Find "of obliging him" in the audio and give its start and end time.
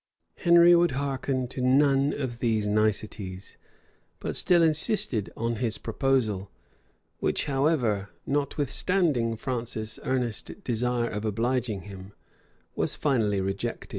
11.09-12.13